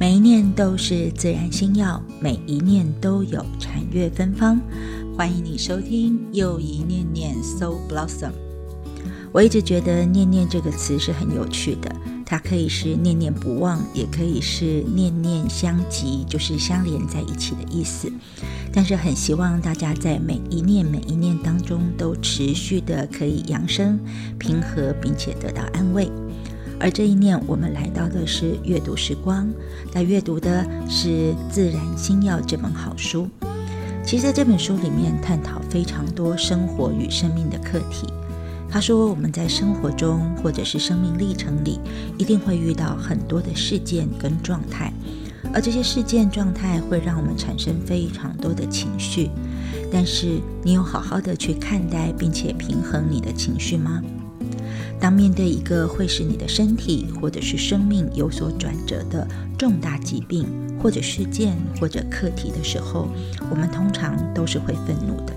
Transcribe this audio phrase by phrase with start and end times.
[0.00, 4.58] 每一念都是自然心药，每一念都有禅悦芬芳。
[5.14, 8.32] 欢迎你收听又一念念 So Blossom。
[9.30, 11.94] 我一直觉得“念念”这个词是很有趣的，
[12.24, 18.10] 它可以是念念不忘，也可以是念念相及，就是相连在一起的意思。
[18.72, 24.00] 但是很希望大家在每一念每一念当中，都持续的可以养生、
[24.38, 26.10] 平和，并且得到安慰。
[26.80, 29.46] 而这一念，我们来到的是阅读时光，
[29.92, 31.08] 在阅读的是
[31.50, 33.28] 《自然心药》这本好书。
[34.02, 38.06] 其实，在这本书里面探讨非常多生活与生命的课题。
[38.68, 41.78] 他说，我们在生活中或者是生命历程里，
[42.16, 44.90] 一定会遇到很多的事件跟状态，
[45.52, 49.28] 而这些事件状态会让我们产生非常多的情绪。
[49.92, 54.00] 但是，你有好好的去看待并且平衡你的情绪吗？
[55.00, 59.26] 当面对一个会使你的身体或者是生命有所转折的
[59.58, 60.46] 重大疾病
[60.78, 63.08] 或者事件或者课题的时候，
[63.50, 65.32] 我们通常都是会愤怒的。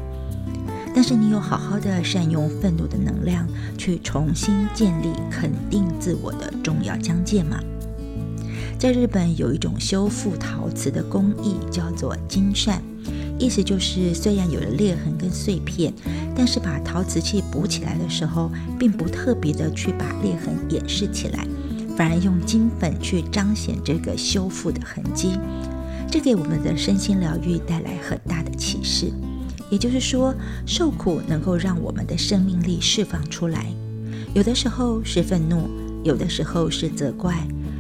[0.94, 3.48] 但是你有好好的善用愤怒的能量
[3.78, 7.60] 去重新建立肯定自我的重要疆界吗？
[8.78, 12.84] 在日本有一种修复陶瓷的工艺叫做金扇。
[13.40, 15.94] 意思就是，虽然有了裂痕跟碎片，
[16.36, 21.46] 但是把陶瓷器补起来的时候，并不特别的去把裂痕掩饰起来，
[21.98, 25.38] 反而用金粉去彰显这个修复的痕迹。
[26.10, 29.12] 这给我们的身心疗愈带来很大的启示。
[29.70, 30.34] 也就是说，
[30.68, 33.66] 受苦能够让我们的生命力释放出来。
[34.36, 35.68] 有的时候是愤怒，
[36.04, 37.36] 有的时候是责怪，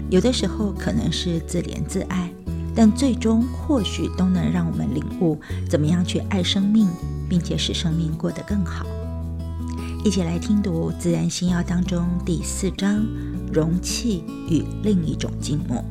[0.10, 2.34] 有的时候可能是自怜自爱。
[2.76, 6.88] 但最终或许都能让我们领悟怎么样去爱生命，
[7.30, 8.86] 并且使生命过得更好。
[10.04, 13.06] 一起来听读《自然心药》当中第四章
[13.54, 15.84] “容器与另一种静默”。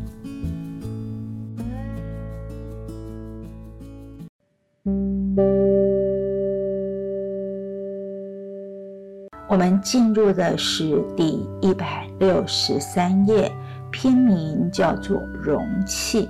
[9.49, 13.53] 我们进入的是第一百六十三页，
[13.91, 16.29] 篇名叫做“容器”。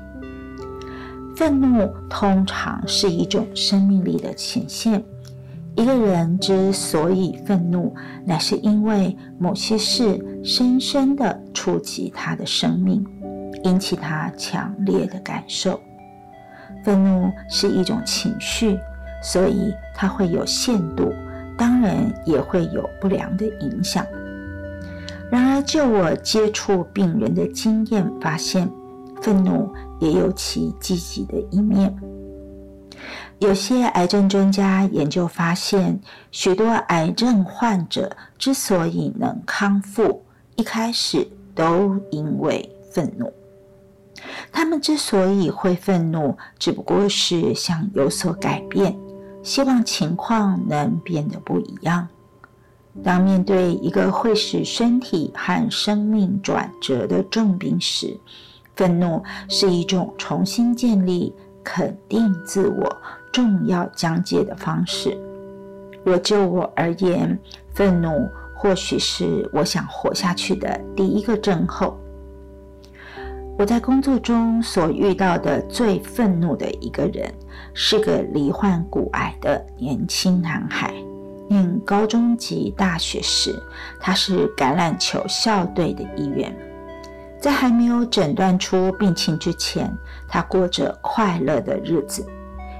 [1.42, 5.02] 愤怒通常是一种生命力的显现。
[5.74, 7.92] 一个人之所以愤怒，
[8.24, 13.04] 乃是因为某些事深深的触及他的生命，
[13.64, 15.80] 引起他强烈的感受。
[16.84, 18.78] 愤怒是一种情绪，
[19.20, 21.12] 所以它会有限度，
[21.58, 24.06] 当然也会有不良的影响。
[25.28, 28.70] 然而，就我接触病人的经验发现，
[29.22, 29.72] 愤怒。
[30.02, 31.96] 也有其积极的一面。
[33.38, 36.00] 有些癌症专家研究发现，
[36.32, 40.24] 许多癌症患者之所以能康复，
[40.56, 41.24] 一开始
[41.54, 43.32] 都因为愤怒。
[44.50, 48.98] 他们之所以会愤怒，只不过是想有所改变，
[49.44, 52.08] 希望情况能变得不一样。
[53.04, 58.18] 当面对一个会使身体和生命转折的重病时，
[58.76, 62.96] 愤怒是一种重新建立、肯定自我
[63.32, 65.16] 重要疆界的方式。
[66.04, 67.38] 我就我而言，
[67.74, 71.96] 愤怒或许是我想活下去的第一个症候。
[73.58, 77.32] 我在工作中所遇到的最愤怒的一个人，
[77.74, 80.92] 是个罹患骨癌的年轻男孩。
[81.48, 83.54] 念高中及大学时，
[84.00, 86.52] 他是橄榄球校队的一员。
[87.42, 89.92] 在还没有诊断出病情之前，
[90.28, 92.24] 他过着快乐的日子，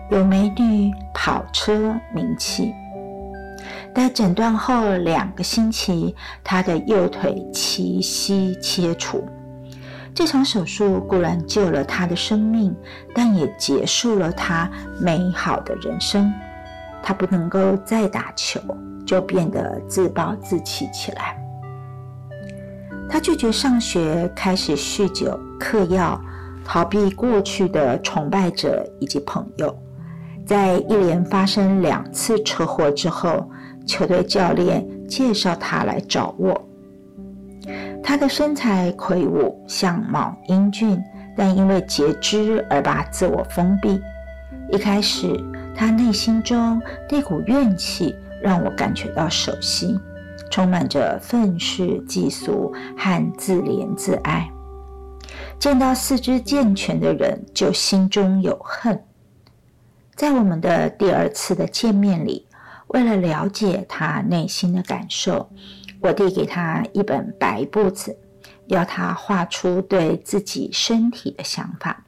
[0.08, 2.72] 有美女、跑车、名气。
[3.92, 6.14] 在诊断后两个星期，
[6.44, 9.26] 他的右腿齐膝切除。
[10.14, 12.72] 这场手术固然救了他的生命，
[13.12, 16.32] 但也结束了他美好的人生。
[17.02, 18.60] 他不能够再打球，
[19.04, 21.36] 就变得自暴自弃起来。
[23.12, 26.18] 他拒绝上学，开始酗酒、嗑药，
[26.64, 29.78] 逃避过去的崇拜者以及朋友。
[30.46, 33.50] 在一连发生两次车祸之后，
[33.86, 36.58] 球队教练介绍他来找我。
[38.02, 40.98] 他的身材魁梧，相貌英俊，
[41.36, 44.00] 但因为截肢而把自我封闭。
[44.70, 45.38] 一开始，
[45.76, 46.80] 他内心中
[47.10, 50.00] 那股怨气让我感觉到熟悉。
[50.52, 54.52] 充满着愤世嫉俗和自怜自爱，
[55.58, 59.02] 见到四肢健全的人就心中有恨。
[60.14, 62.46] 在我们的第二次的见面里，
[62.88, 65.48] 为了了解他内心的感受，
[66.02, 68.14] 我递给他一本白簿子，
[68.66, 72.04] 要他画出对自己身体的想法。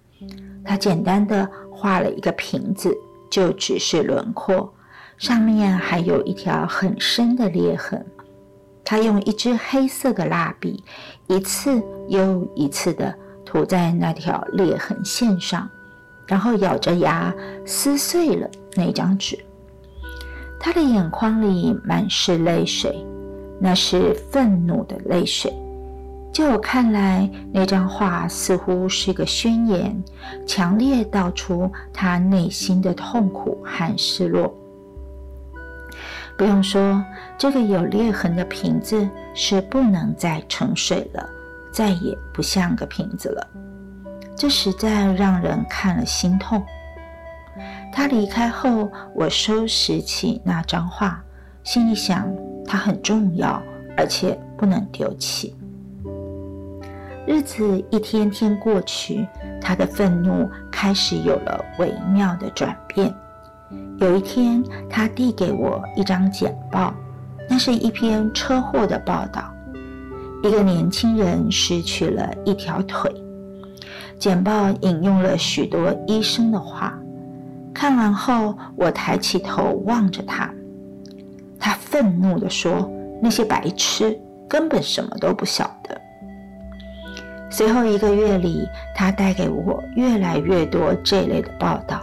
[0.62, 2.94] 他简单的画了一个瓶子，
[3.31, 4.75] 就只是轮廓，
[5.17, 8.05] 上面还有一条很深的裂痕。
[8.85, 10.85] 他用一支黑色的蜡笔，
[11.27, 13.15] 一次又一次的
[13.45, 15.69] 涂在那条裂痕线上，
[16.27, 17.35] 然后咬着牙
[17.65, 19.39] 撕碎了那张纸。
[20.61, 23.05] 他的眼眶里满是泪水，
[23.61, 25.53] 那是愤怒的泪水。
[26.33, 30.03] 就我看来，那张画似乎是个宣言，
[30.47, 34.53] 强烈道出他内心的痛苦和失落。
[36.37, 37.05] 不用说，
[37.39, 41.29] 这个有裂痕的瓶子是不能再盛水了，
[41.73, 43.47] 再也不像个瓶子了。
[44.37, 46.63] 这实在让人看了心痛。
[47.93, 51.23] 他离开后，我收拾起那张画，
[51.63, 52.29] 心里想，
[52.67, 53.63] 它很重要，
[53.97, 55.55] 而且不能丢弃。
[57.27, 59.25] 日子一天天过去，
[59.61, 63.15] 他的愤怒开始有了微妙的转变。
[63.99, 66.93] 有一天，他递给我一张简报，
[67.49, 69.44] 那是一篇车祸的报道。
[70.43, 73.11] 一个年轻人失去了一条腿。
[74.19, 76.99] 简报引用了许多医生的话。
[77.73, 80.49] 看完后，我抬起头望着他。
[81.59, 82.88] 他愤怒地说
[83.20, 84.17] ：“那些白痴
[84.49, 86.00] 根本什么都不晓得。”
[87.50, 92.00] 随后一个月里，他带给我越来越多这类的报道，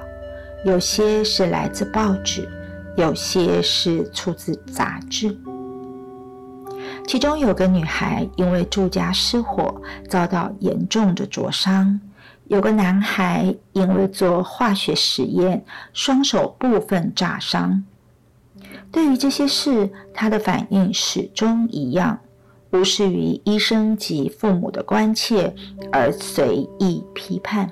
[0.63, 2.47] 有些是来自报纸，
[2.95, 5.35] 有些是出自杂志。
[7.07, 11.99] 其中有个女孩因为住家失火遭到严重的灼伤，
[12.45, 17.83] 有个男孩因为做化学实验双手部分炸伤。
[18.91, 22.19] 对于这些事，他的反应始终一样。
[22.71, 25.53] 无视于医生及父母的关切
[25.91, 27.69] 而随意批判，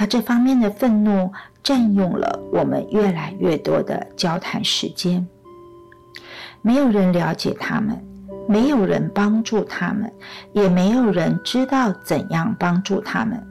[0.00, 1.30] 他这方面的愤怒
[1.62, 5.28] 占用了我们越来越多的交谈时间。
[6.62, 8.02] 没有人了解他们，
[8.48, 10.10] 没有人帮助他们，
[10.54, 13.46] 也没有人知道怎样帮助他们。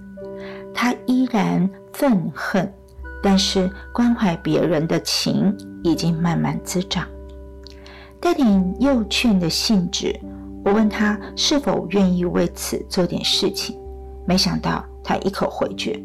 [0.74, 2.74] 他依然愤恨，
[3.22, 7.07] 但是关怀别人的情已经慢慢滋长，
[8.19, 10.19] 带点诱劝的性质。
[10.66, 13.78] 我问他是否愿意为此做点事情，
[14.25, 16.04] 没想到他一口回绝。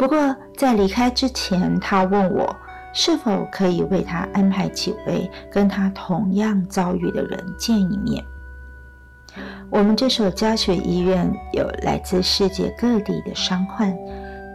[0.00, 2.56] 不过在离开之前，他问我
[2.94, 8.24] 是否可以为他安排几位跟他同样遭遇的人见一面。
[9.68, 13.94] 我们这所教学医院有来自世界各地的伤患，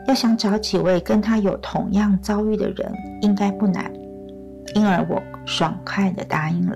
[0.07, 2.91] 要想找几位跟他有同样遭遇的人，
[3.21, 3.93] 应该不难，
[4.73, 6.75] 因而我爽快地答应了。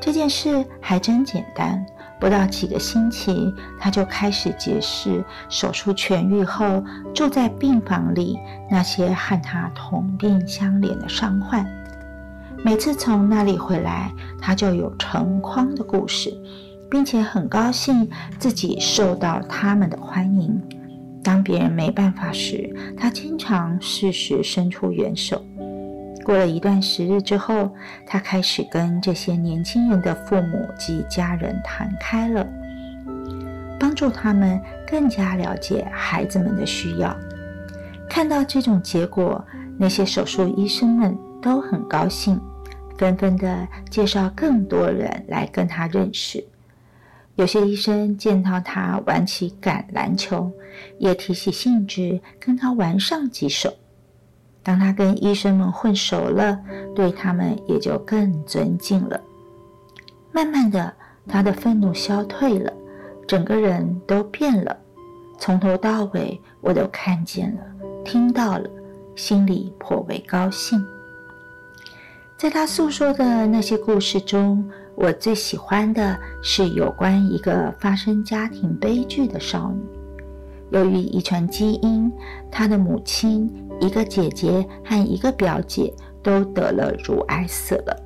[0.00, 1.84] 这件事还真简单，
[2.22, 6.80] 不到几个星期，他就开始解释手术痊愈后
[7.12, 8.38] 住在病房里
[8.70, 11.66] 那些和他同病相怜的伤患。
[12.62, 16.32] 每次从那里回来，他就有成筐的故事，
[16.88, 18.08] 并且很高兴
[18.38, 20.62] 自己受到他们的欢迎。
[21.24, 25.44] 当别人没办法时，他经常适时伸出援手。
[26.22, 27.70] 过了一段时日之后，
[28.06, 32.46] 他开始跟这些年轻人的父母及家人谈开了，
[33.78, 37.16] 帮助他们更加了解孩子们的需要。
[38.08, 39.44] 看到这种结果，
[39.78, 42.40] 那些手术医生们都很高兴，
[42.96, 46.44] 纷纷的介绍更多人来跟他认识。
[47.36, 50.52] 有些医生见到他玩起橄榄球，
[50.98, 53.74] 也提起兴致跟他玩上几手。
[54.62, 56.58] 当他跟医生们混熟了，
[56.94, 59.20] 对他们也就更尊敬了。
[60.30, 60.92] 慢慢的，
[61.26, 62.72] 他的愤怒消退了，
[63.26, 64.76] 整个人都变了。
[65.38, 67.62] 从头到尾，我都看见了，
[68.04, 68.70] 听到了，
[69.16, 70.80] 心里颇为高兴。
[72.38, 74.64] 在他诉说的那些故事中，
[74.94, 79.80] 我最喜欢的是有关一个发生家庭悲剧的少女。
[80.70, 82.10] 由于遗传基因，
[82.50, 83.50] 她的母亲。
[83.82, 88.02] 一个姐姐和一个表姐都得了乳癌死了，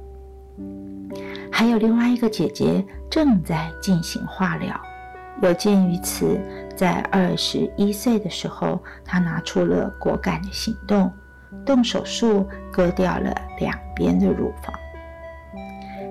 [1.52, 4.74] 还有另外一个姐姐正在进行化疗。
[5.42, 6.40] 有鉴于此，
[6.74, 11.12] 在二十一岁的时候，她拿出了果敢的行动，
[11.66, 14.74] 动手术割掉了两边的乳房。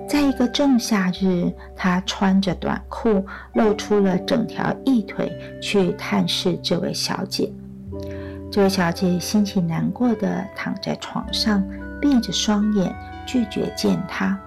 [0.08, 7.52] 在一个仲夏日，她穿着短裤，露出了整条义腿，去探视这位小姐。
[8.56, 11.62] 这位小姐心情难过的躺在床上，
[12.00, 12.90] 闭着双眼，
[13.26, 14.40] 拒绝见他。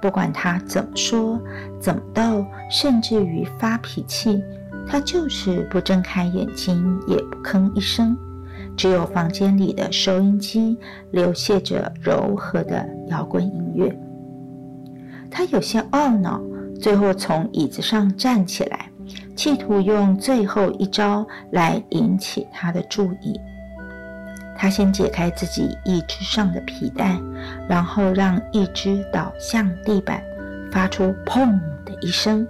[0.00, 1.40] 不管他怎么说、
[1.80, 4.40] 怎么逗，甚至于发脾气，
[4.86, 8.16] 他就是不睁开眼睛，也不吭一声。
[8.76, 10.78] 只有房间里的收音机
[11.10, 13.92] 流泻着柔和的摇滚音乐。
[15.28, 16.40] 他有些懊恼，
[16.80, 18.88] 最后从椅子上站起来，
[19.34, 23.40] 企图用最后一招来引起他的注意。
[24.56, 27.18] 他先解开自己一只上的皮带，
[27.68, 30.22] 然后让一只倒向地板，
[30.70, 32.46] 发出“砰”的一声。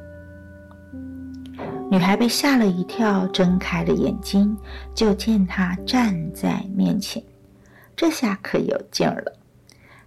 [1.91, 4.57] 女孩被吓了一跳，睁开了眼睛，
[4.95, 7.23] 就见他站在面前。
[7.95, 9.33] 这下可有劲儿了。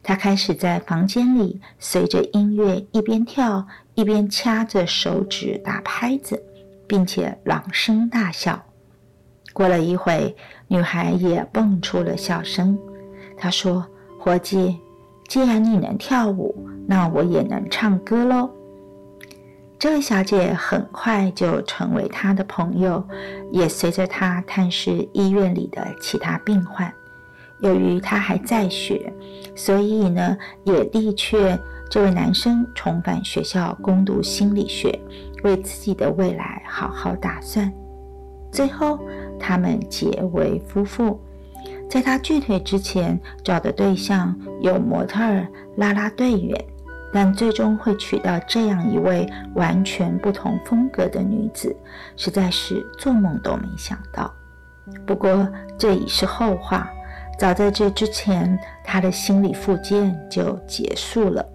[0.03, 3.65] 她开始在房间里随着音乐一边跳
[3.95, 6.43] 一边掐着手指打拍子，
[6.87, 8.63] 并且朗声大笑。
[9.53, 10.35] 过了一会，
[10.67, 12.77] 女孩也蹦出了笑声。
[13.37, 13.85] 她说
[14.19, 14.77] ：“伙计，
[15.27, 16.55] 既然你能跳舞，
[16.87, 18.49] 那我也能唱歌喽。”
[19.77, 23.05] 这位小姐很快就成为他的朋友，
[23.51, 26.91] 也随着他探视医院里的其他病患。
[27.59, 29.13] 由于他还在学，
[29.55, 34.97] 所以呢，也力劝，这位男生重返学校攻读心理学，
[35.43, 37.71] 为自己的未来好好打算。
[38.51, 38.99] 最后，
[39.39, 41.19] 他们结为夫妇。
[41.89, 46.65] 在他锯腿之前，找的对象有模特儿、啦啦队员。
[47.13, 51.73] 但最终会娶到这样一位完全不同风格的女子，
[52.17, 54.29] 实在是做梦都没想到。
[55.05, 56.89] 不过这已是后话，
[57.39, 61.45] 早在这之前，他的心理复健就结束了。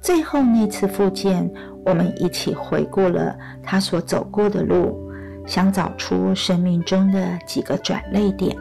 [0.00, 1.52] 最后那次复健，
[1.86, 5.08] 我们一起回顾了他所走过的路，
[5.46, 8.56] 想找出生命中的几个转泪点。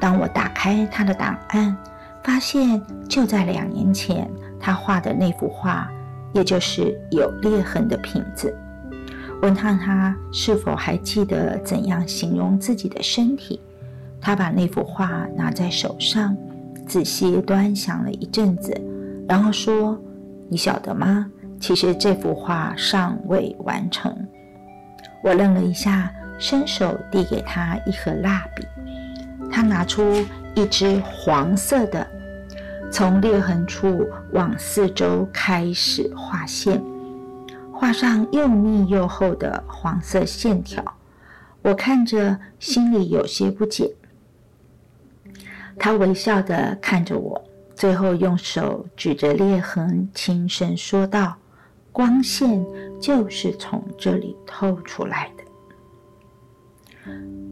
[0.00, 1.76] 当我打开他的档案，
[2.24, 4.28] 发现就在两年前。
[4.62, 5.90] 他画的那幅画，
[6.34, 8.54] 也就是有裂痕的瓶子。
[9.40, 13.58] 问他他是否还记得怎样形容自己的身体？
[14.20, 16.36] 他把那幅画拿在手上，
[16.86, 18.78] 仔细端详了一阵子，
[19.26, 19.98] 然后说
[20.50, 21.26] ：“你晓得吗？
[21.60, 24.16] 其实这幅画尚未完成。”
[25.22, 28.66] 我愣了一下，伸手递给他一盒蜡笔。
[29.52, 30.24] 他拿出
[30.54, 32.06] 一支黄色的。
[32.92, 36.82] 从裂痕处往四周开始画线，
[37.72, 40.82] 画上又密又厚的黄色线条。
[41.62, 43.94] 我看着，心里有些不解。
[45.78, 47.44] 他微笑地看着我，
[47.76, 51.36] 最后用手指着裂痕，轻声说道
[51.92, 52.64] ：“光线
[53.00, 55.44] 就是从这里透出来的。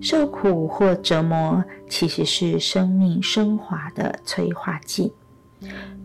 [0.01, 5.13] 受苦或折磨，其实是生命升华的催化剂。”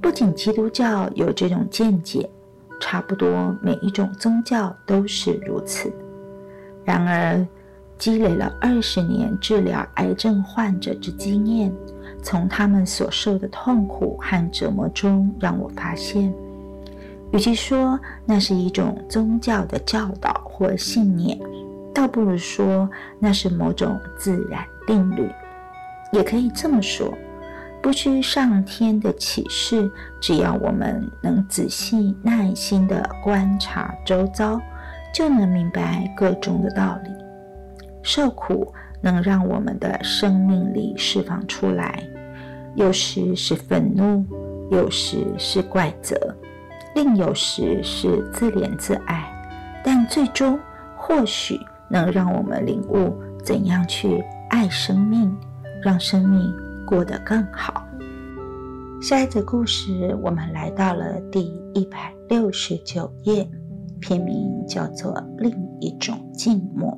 [0.01, 2.27] 不仅基督教有这种见解，
[2.81, 5.93] 差不多每一种宗教都是如此。
[6.83, 7.47] 然而，
[7.99, 11.71] 积累了二十年治疗癌症患者之经验，
[12.23, 16.33] 从他们所受的痛苦和折磨中，让我发现，
[17.33, 21.37] 与其说那是一种宗教的教导或信念，
[21.93, 22.87] 倒不如说
[23.19, 25.27] 那是某种自然定律。
[26.11, 27.11] 也可以这么说。
[27.81, 34.61] 不需上天的启示，只要我们能仔细耐心地观察周遭，
[35.13, 37.09] 就能明白各种的道理。
[38.01, 42.01] 受苦能让我们的生命力释放出来，
[42.75, 44.23] 有时是愤怒，
[44.71, 46.15] 有时是怪责，
[46.95, 49.31] 另有时是自怜自爱，
[49.83, 50.59] 但最终
[50.95, 51.59] 或许
[51.89, 55.35] 能让我们领悟怎样去爱生命，
[55.81, 56.53] 让生命。
[56.85, 57.87] 过得更好。
[59.01, 61.41] 下一则故事，我们来到了第
[61.73, 63.49] 一百六十九页，
[64.01, 66.91] 片名叫做《另一种静默》。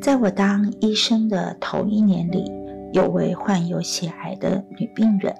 [0.00, 2.44] 在我当医生的头一年里，
[2.92, 5.34] 有位患有血癌的女病人，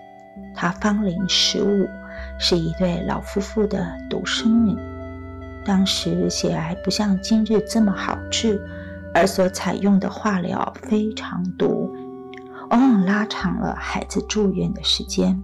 [0.57, 1.87] 她芳龄十五，
[2.45, 4.77] 是一对老夫妇的独生女。
[5.65, 8.61] 当时血癌不像今日这么好治，
[9.15, 11.95] 而所采用的化疗非常毒。
[12.69, 15.41] 往往拉长了孩子住院的时间。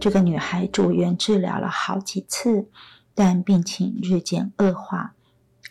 [0.00, 2.68] 这个女孩住院治疗了好几次，
[3.12, 5.14] 但病情日渐恶化，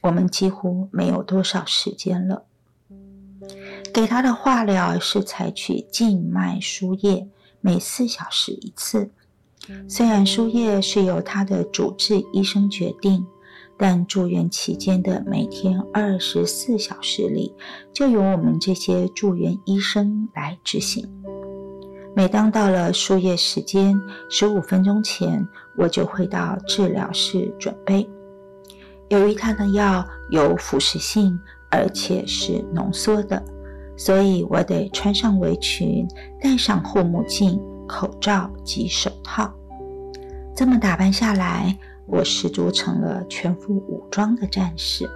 [0.02, 2.44] 我们几乎没有多少时间了。
[3.94, 7.30] 给她的化疗是采取静脉输液，
[7.62, 9.12] 每四小时一次。
[9.88, 13.26] 虽然输液是由他的主治医生决定。
[13.82, 17.56] 但住院期间的每天二十四小时里，
[17.94, 21.10] 就由我们这些住院医生来执行。
[22.14, 23.98] 每当到了输液时间，
[24.30, 25.48] 十五分钟前，
[25.78, 28.06] 我就会到治疗室准备。
[29.08, 31.40] 由于他的药有腐蚀性，
[31.72, 33.42] 而且是浓缩的，
[33.96, 36.06] 所以我得穿上围裙，
[36.42, 37.58] 戴上护目镜、
[37.88, 39.50] 口罩及手套。
[40.60, 41.74] 这么打扮下来，
[42.06, 45.10] 我十足成了全副武装的战士。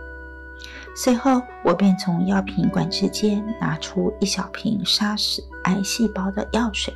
[0.96, 6.94] 随后，我便从药品管制间拿出一小瓶杀死癌细胞的药水，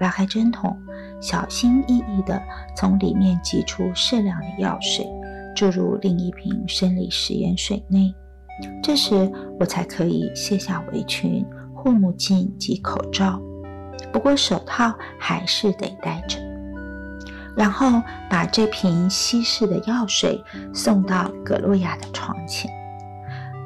[0.00, 0.76] 拉开针筒，
[1.20, 2.42] 小心翼翼地
[2.76, 5.06] 从里面挤出适量的药水。
[5.54, 8.12] 注入另一瓶生理食盐水内，
[8.82, 13.40] 这时我才可以卸下围裙、护目镜及口罩，
[14.12, 16.40] 不过手套还是得戴着。
[17.56, 20.42] 然后把这瓶稀释的药水
[20.72, 22.70] 送到葛洛亚的床前，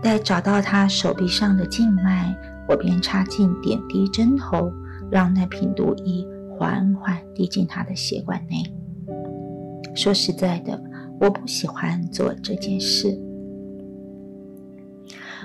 [0.03, 2.35] 待找到他手臂上的静脉，
[2.69, 4.73] 我便插进点滴针头，
[5.11, 6.27] 让那瓶毒液
[6.57, 8.63] 缓缓滴进他的血管内。
[9.95, 10.81] 说实在的。
[11.21, 13.09] 我不喜欢做这件事。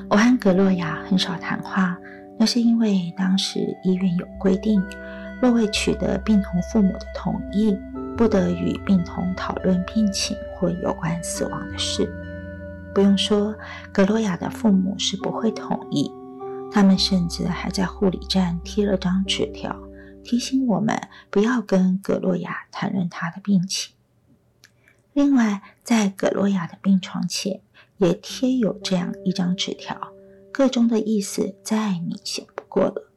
[0.08, 1.98] 我和格洛亚很少谈话，
[2.38, 4.80] 那是因为当时医院有规定，
[5.42, 7.76] 若未取得病童父母的同意，
[8.18, 12.08] 不得与病童讨论病情或有关死亡的事。
[12.94, 13.56] 不用说，
[13.92, 16.12] 格洛亚的父母是不会同意，
[16.72, 19.76] 他们甚至还在护理站贴了张纸条，
[20.24, 20.96] 提醒我们
[21.32, 23.96] 不要跟格洛亚谈论他的病情。
[25.14, 27.62] 另外，在葛洛亚的病床前
[27.98, 30.14] 也贴有这样一张纸条，
[30.52, 33.12] 个中的意思再明显不过了。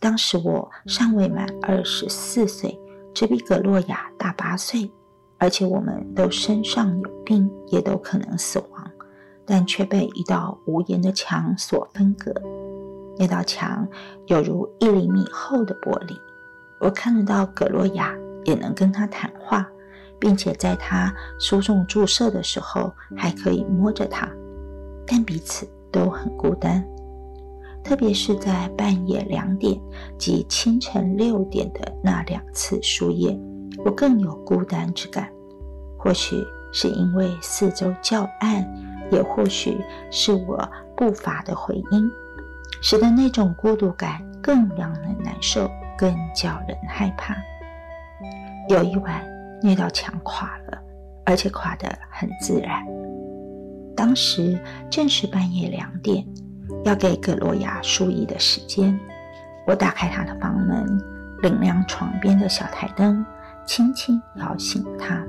[0.00, 2.78] 当时我尚未满二十四岁，
[3.14, 4.90] 只比葛洛亚大八岁，
[5.38, 8.90] 而且我们都身上有病，也都可能死亡，
[9.44, 12.32] 但却被一道无言的墙所分隔。
[13.18, 13.86] 那道墙
[14.26, 16.16] 有如一厘米厚的玻璃，
[16.80, 18.14] 我看得到葛洛亚，
[18.44, 19.66] 也能跟他谈话。
[20.22, 24.28] 并且在他输送注射的时候，还可以摸着他，
[25.06, 26.86] 但彼此都很孤单。
[27.82, 29.80] 特别是在半夜两点
[30.18, 33.38] 及清晨六点的那两次输液，
[33.84, 35.30] 我更有孤单之感。
[35.98, 36.36] 或许
[36.72, 38.66] 是因为四周较暗，
[39.10, 39.76] 也或许
[40.10, 42.10] 是我步伐的回音，
[42.82, 47.36] 使得那种孤独感更让人难受，更叫人害怕。
[48.68, 49.28] 有一晚。
[49.62, 50.78] 那道墙垮了，
[51.26, 52.82] 而且垮得很自然。
[53.94, 56.24] 当时正是半夜两点，
[56.84, 58.98] 要给葛洛亚输液的时间。
[59.66, 61.00] 我打开他的房门，
[61.42, 63.24] 领亮床边的小台灯，
[63.66, 65.22] 轻轻摇醒他。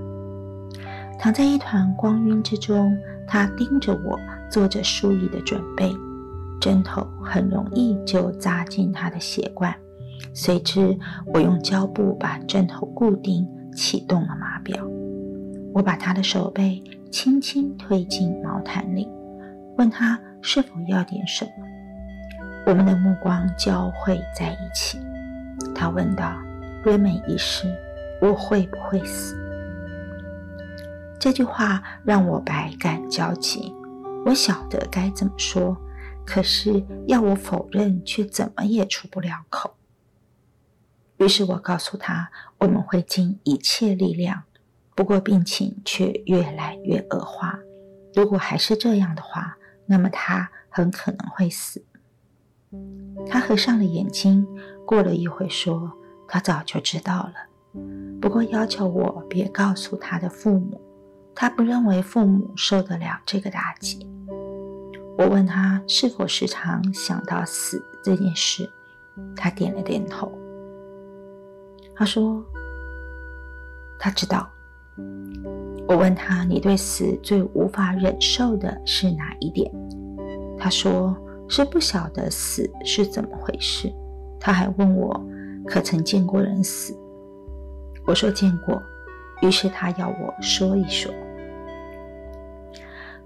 [1.20, 5.92] 躺在一团光晕之中，他盯着我，做着输液的准备。
[6.60, 9.76] 针头很容易就扎进他的血管，
[10.34, 10.98] 随之
[11.34, 13.48] 我用胶布把针头固定。
[13.74, 14.86] 启动了码表，
[15.74, 19.08] 我把他的手背轻轻推进毛毯里，
[19.78, 21.52] 问他是否要点什么。
[22.66, 25.00] 我们的目光交汇在一起。
[25.74, 26.38] 他问道
[26.84, 27.74] ：“瑞美医师，
[28.22, 29.36] 我会不会死？”
[31.20, 33.74] 这句话让我百感交集。
[34.26, 35.76] 我晓得该怎么说，
[36.26, 39.76] 可是要我否认，却怎么也出不了口。
[41.18, 44.44] 于是我告诉他，我们会尽一切力量，
[44.96, 47.60] 不过病情却越来越恶化。
[48.16, 49.58] 如果还是这样的话，
[49.92, 51.84] 那么他很可能会死。
[53.28, 54.48] 他合上了眼睛，
[54.86, 55.92] 过了一会说
[56.30, 57.34] ：“他早就知道了，
[58.22, 60.80] 不过要求我别告诉他的父母。
[61.36, 64.08] 他不认为父母受得了这个打击。”
[65.20, 68.70] 我问他是否时常想到死这件事，
[69.36, 70.32] 他点了点头。
[71.94, 72.42] 他说
[74.00, 74.50] ：“他知道。”
[75.92, 79.70] 我问他：“你对死最无法忍受的是哪一点？”
[80.58, 81.14] 他说
[81.50, 83.92] ：“是不晓得死是怎么回事。”
[84.40, 85.22] 他还问我
[85.68, 86.98] ：“可曾见过人死？”
[88.08, 88.82] 我说：“见过。”
[89.44, 91.12] 于是他要我说一说。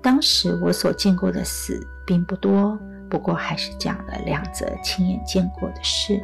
[0.02, 2.76] 当时我所见过的死并不多，
[3.12, 6.20] 不过还是讲了两则亲眼见过的事。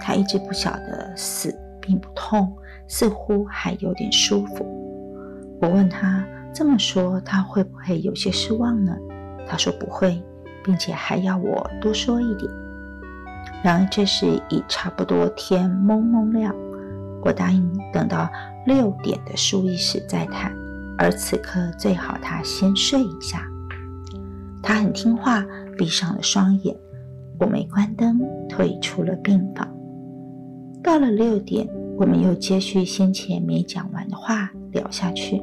[0.00, 1.54] 他一直不晓得死。
[1.80, 2.54] 并不痛，
[2.86, 4.87] 似乎还有点舒服。
[5.60, 8.96] 我问他这么说，他会不会有些失望呢？
[9.46, 10.22] 他说不会，
[10.64, 12.50] 并且还要我多说一点。
[13.62, 16.54] 然而这时已差不多天蒙蒙亮，
[17.22, 18.30] 我答应等到
[18.66, 20.54] 六点的输液时再谈，
[20.96, 23.42] 而此刻最好他先睡一下。
[24.62, 25.44] 他很听话，
[25.76, 26.76] 闭上了双眼。
[27.40, 29.68] 我没关灯，退出了病房。
[30.82, 35.42] 到了六点，我们又接续先前没讲完的话聊下去。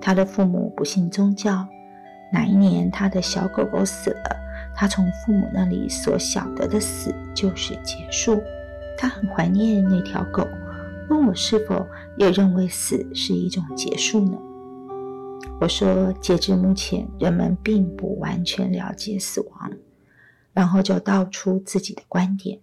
[0.00, 1.66] 他的父母不信宗教，
[2.32, 4.36] 哪一年他的小狗狗死了，
[4.74, 8.40] 他从父母那里所晓得的死就是结束。
[8.96, 10.46] 他很怀念那条狗，
[11.08, 14.38] 问我是否也认为死是一种结束呢？
[15.60, 19.72] 我说，截至目前，人们并不完全了解死亡。
[20.52, 22.58] 然后就道出自己的观点：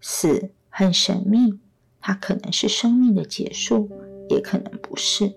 [0.00, 1.58] 死很神秘，
[2.00, 3.90] 它可能是生命的结束，
[4.30, 5.32] 也可能不是。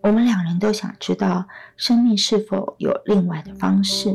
[0.00, 1.44] 我们两人都想知道
[1.76, 4.10] 生命是否有另外的方式。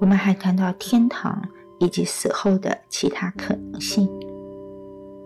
[0.00, 1.42] 我们还谈到天堂
[1.80, 4.08] 以及死后的其他可能性。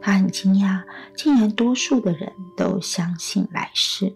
[0.00, 0.83] 他很惊讶，
[1.14, 4.11] 竟然多数的人都相信来世。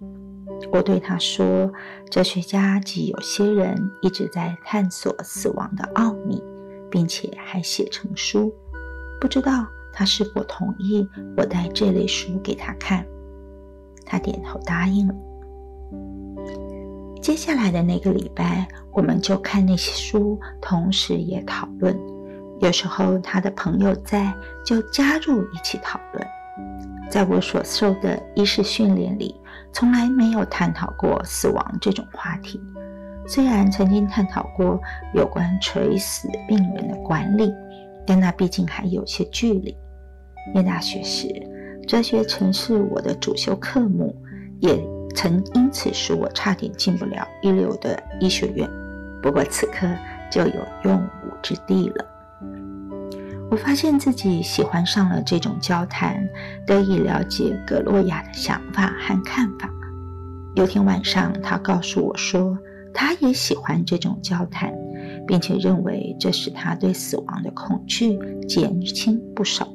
[0.72, 1.70] 我对他说
[2.10, 6.42] ：“哲学家及有些人一直在探索死亡的奥秘，
[6.90, 8.50] 并且还写成书。
[9.20, 13.07] 不知道他是否同意我带这类书给他看。”
[14.04, 15.14] 他点头答应了。
[17.22, 21.98] 接下来的那个礼拜，我们就看那些书，同时也讨论。
[22.61, 24.35] 有时候他的朋友在，
[24.66, 26.26] 就加入一起讨论。
[27.11, 29.35] 在我所受的医师训练里。
[29.72, 32.61] 从来没有探讨过死亡这种话题，
[33.26, 34.80] 虽然曾经探讨过
[35.14, 37.52] 有关垂死病人的管理，
[38.07, 39.76] 但那毕竟还有些距离。
[40.52, 41.28] 念大学时，
[41.87, 44.14] 哲学曾是我的主修科目，
[44.61, 44.78] 也
[45.14, 48.68] 曾因此使我差点进不了一流的医学院。
[49.22, 49.87] 不过此刻
[50.30, 52.04] 就有用武之地了。
[53.50, 56.28] 我发现自己喜欢上了这种交谈，
[56.66, 59.70] 得以了解格洛亚的想法和看法。
[60.54, 62.57] 有天晚上，他告诉我说，
[62.92, 64.72] 他也喜欢这种交谈，
[65.26, 69.68] 并且认为这使他对死亡的恐惧减轻不少。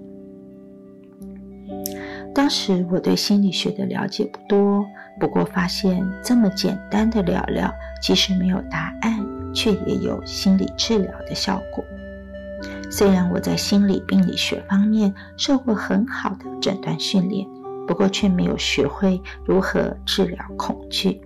[2.33, 4.85] 当时我对心理学的了解不多，
[5.19, 9.19] 不过发现这么简单的聊聊，即使没有答案，
[9.53, 11.83] 却也有心理治疗的效果。
[12.91, 17.47] 虽然我在心理病理学方面受过很好的诊断训练，
[17.87, 21.21] 不过却没有学会如何治疗恐惧。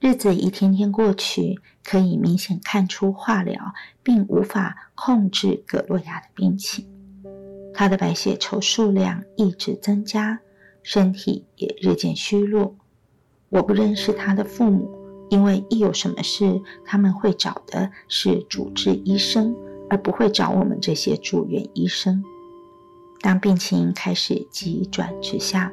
[0.00, 6.86] 日子一天天过去，可以明显看出化疗并无法控制葛洛亚的病情。
[7.76, 10.40] 他的白血球数量一直增加，
[10.82, 12.74] 身体也日渐虚弱。
[13.50, 14.90] 我不认识他的父母，
[15.28, 19.54] 因为一有什么事，他们会找的是主治医生。
[19.88, 22.20] 而不会找我们这些住院医生。
[23.20, 25.72] 当病情开始急转直下，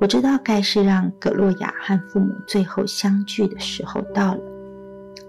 [0.00, 4.40] 我知道该是让葛洛亚和父母最后相聚的时候到了。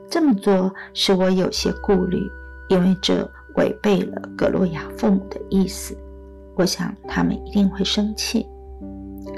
[0.09, 2.25] 这么做使我有些顾虑，
[2.69, 5.97] 因为这违背了葛洛亚父母的意思。
[6.55, 8.47] 我想他们一定会生气。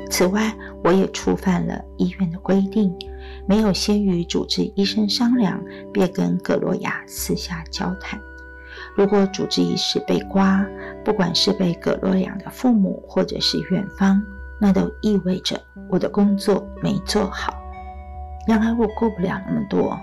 [0.09, 0.53] 此外，
[0.83, 2.93] 我也触犯了医院的规定，
[3.47, 8.19] 没有先与主治医生商量，便跟葛洛亚私下交谈。
[8.95, 10.65] 如果主治医师被刮，
[11.03, 14.21] 不管是被葛洛亚的父母或者是院方，
[14.59, 17.53] 那都意味着我的工作没做好。
[18.47, 19.99] 然而我顾不了那么多，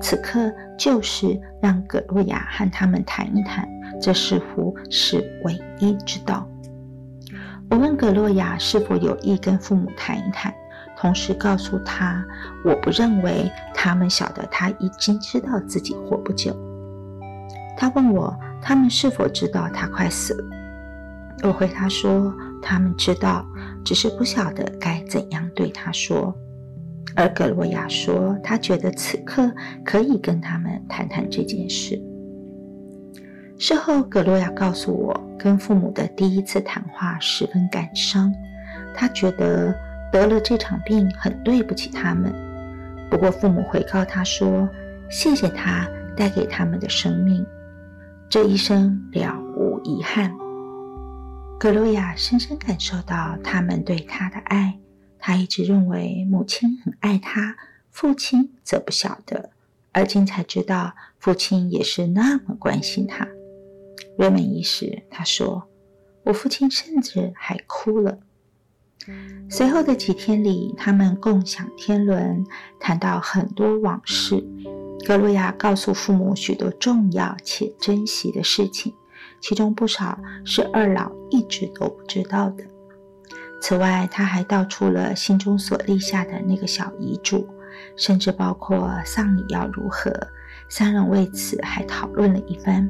[0.00, 3.68] 此刻就是让葛洛亚和他们谈一谈，
[4.00, 6.46] 这似乎是唯一之道。
[7.70, 10.54] 我问葛洛亚是否有意跟父母谈一谈，
[10.96, 12.24] 同时告诉他，
[12.64, 16.54] 我不认为他们晓得他已经知道自己活不久。
[17.76, 20.56] 他问我，他们是否知道他快死了？
[21.42, 22.32] 我回答说，
[22.62, 23.44] 他们知道，
[23.84, 26.34] 只是不晓得该怎样对他说。
[27.16, 29.50] 而格罗亚说，他觉得此刻
[29.82, 31.98] 可以跟他们谈谈这件事。
[33.58, 38.30] 事后，格罗亚告诉我，跟父母的第一次谈话十分感伤，
[38.94, 39.74] 他觉得
[40.12, 42.30] 得了这场病很对不起他们。
[43.10, 44.68] 不过，父母回告他说，
[45.08, 47.44] 谢谢他带给他们的生命。
[48.28, 50.30] 这一生了无遗憾。
[51.58, 54.78] 格罗亚深深感受到他们对他的爱。
[55.18, 57.56] 他一直认为母亲很爱他，
[57.90, 59.50] 父亲则不晓得，
[59.92, 63.26] 而今才知道父亲也是那么关心他。
[64.18, 65.68] 瑞门一时，他说
[66.24, 68.18] ：“我父亲甚至还哭了。”
[69.48, 72.44] 随后的几天里，他们共享天伦，
[72.80, 74.44] 谈到很多往事。
[75.06, 78.92] 格洛亚告诉父母许多重要且珍惜的事情，
[79.40, 82.64] 其中不少是二老一直都不知道的。
[83.60, 87.48] 此外，他还道出了心中所立下的那个小遗嘱，
[87.96, 90.12] 甚至包括丧礼要如何。
[90.68, 92.88] 三人为此还讨论了一番。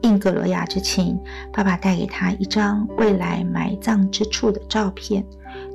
[0.00, 1.16] 应格罗亚之情，
[1.52, 5.24] 爸爸带给他一张未来埋葬之处的照片，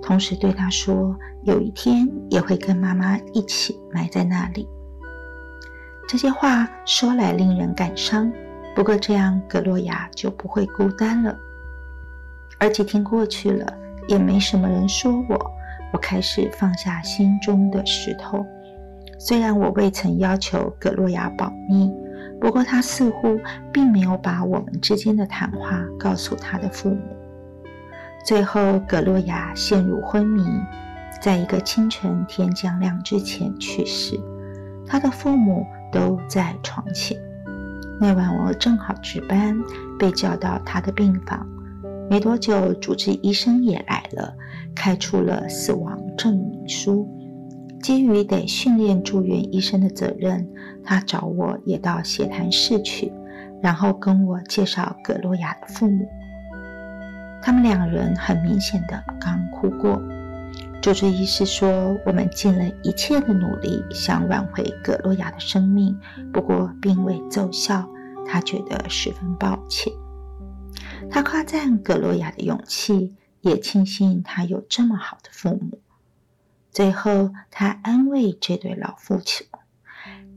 [0.01, 4.67] 同时对他说：“有一天也会跟妈妈一起埋在那里。”
[6.09, 8.29] 这些话说来令人感伤，
[8.75, 11.37] 不过这样格洛亚就不会孤单了。
[12.59, 13.73] 而几天过去了，
[14.07, 15.51] 也没什么人说我，
[15.93, 18.45] 我开始放下心中的石头。
[19.19, 21.91] 虽然我未曾要求葛洛亚保密。
[22.39, 23.39] 不过，他似乎
[23.73, 27.01] 并没有把我们之间的谈话告诉他的父母。
[28.23, 30.43] 最后，葛洛亚陷入昏迷，
[31.19, 34.19] 在一个清晨天将亮之前去世。
[34.85, 37.17] 他的父母都在床前。
[37.99, 39.57] 那晚我正好值班，
[39.97, 41.43] 被叫到他的病房。
[42.09, 44.33] 没多久，主治医生也来了，
[44.73, 47.07] 开出了死亡证明书。
[47.81, 50.47] 基于得训练住院医生的责任，
[50.83, 53.11] 他找我也到协谈室去，
[53.61, 56.07] 然后跟我介绍葛洛亚的父母。
[57.41, 60.01] 他们两人很明显的刚哭过。
[60.81, 65.97] 主治医师说：“我们尽了一切的努力，想挽回葛洛亚的生命，
[66.31, 67.87] 不过并未奏效。
[68.25, 69.91] 他觉得十分抱歉。
[71.09, 75.79] 他夸赞格洛亚的勇气，也庆幸他有这么好的父母。”
[76.71, 79.47] 最后，他安慰这对老夫妻，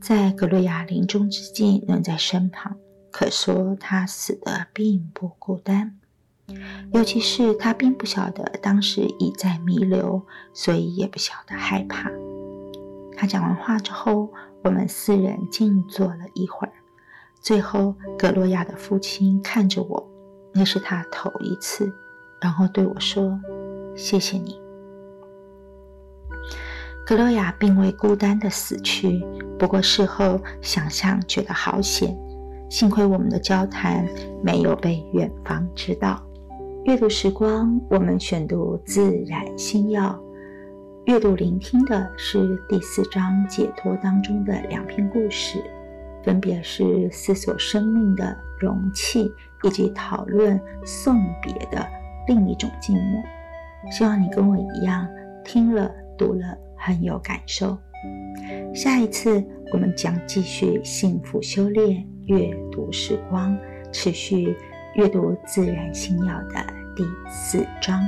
[0.01, 2.77] 在格洛亚临终之际仍在身旁，
[3.11, 5.97] 可说他死的并不孤单。
[6.91, 12.11] 尤其是他并不晓得当时已在弥留，所以也不晓得害怕。
[13.15, 16.73] 他讲完话之后，我们四人静坐了一会儿。
[17.39, 20.10] 最后，格洛亚的父亲看着我，
[20.53, 21.91] 那是他头一次，
[22.39, 23.39] 然后对我说
[23.95, 24.59] ：“谢谢你。”
[27.05, 29.23] 格洛亚并未孤单的死去，
[29.57, 32.15] 不过事后想想觉得好险，
[32.69, 34.07] 幸亏我们的交谈
[34.43, 36.21] 没有被远方知道。
[36.85, 40.09] 阅读时光，我们选读《自然星耀》，
[41.05, 45.61] 阅读聆听的是第四章解脱当中的两篇故事，
[46.23, 49.31] 分别是思索生命的容器，
[49.63, 51.87] 以及讨论送别的
[52.27, 53.23] 另一种静默。
[53.91, 55.07] 希望你跟我一样，
[55.43, 56.57] 听了读了。
[56.83, 57.77] 很有感受。
[58.73, 63.55] 下一次我们将继续幸福修炼阅读时光，
[63.91, 64.57] 持续
[64.95, 68.01] 阅读自然星耀的第四章。